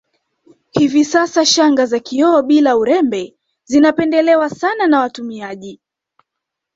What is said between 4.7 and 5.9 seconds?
na watumiaji